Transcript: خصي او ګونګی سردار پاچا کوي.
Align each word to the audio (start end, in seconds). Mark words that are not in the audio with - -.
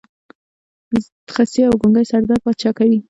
خصي 1.33 1.61
او 1.67 1.73
ګونګی 1.81 2.05
سردار 2.11 2.39
پاچا 2.43 2.69
کوي. 2.77 2.97